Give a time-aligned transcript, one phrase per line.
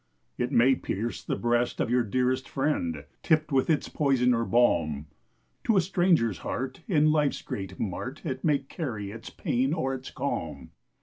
[0.39, 5.05] It may pierce the breast of your dearest friend, Tipped with its poison or balm;
[5.65, 10.09] To a stranger's heart in life's great mart, It may carry its pain or its
[10.09, 10.71] calm.